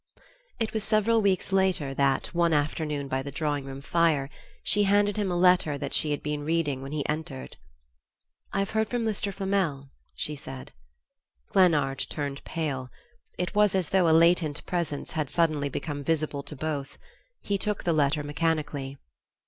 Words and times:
It 0.59 0.73
was 0.73 0.83
several 0.83 1.21
weeks 1.21 1.51
later 1.51 1.93
that, 1.93 2.33
one 2.33 2.53
afternoon 2.53 3.07
by 3.07 3.21
the 3.21 3.29
drawing 3.29 3.65
room 3.65 3.81
fire, 3.81 4.31
she 4.63 4.85
handed 4.85 5.15
him 5.15 5.29
a 5.29 5.35
letter 5.37 5.77
that 5.77 5.93
she 5.93 6.09
had 6.09 6.23
been 6.23 6.43
reading 6.43 6.81
when 6.81 6.91
he 6.91 7.07
entered. 7.07 7.57
"I've 8.51 8.71
heard 8.71 8.89
from 8.89 9.05
Mr. 9.05 9.31
Flamel," 9.31 9.91
she 10.15 10.35
said. 10.35 10.73
Glennard 11.51 12.07
turned 12.09 12.43
pale. 12.43 12.89
It 13.37 13.53
was 13.53 13.75
as 13.75 13.89
though 13.89 14.09
a 14.09 14.17
latent 14.17 14.65
presence 14.65 15.11
had 15.11 15.29
suddenly 15.29 15.69
become 15.69 16.03
visible 16.03 16.41
to 16.41 16.55
both. 16.55 16.97
He 17.41 17.59
took 17.59 17.83
the 17.83 17.93
letter 17.93 18.23
mechanically. 18.23 18.97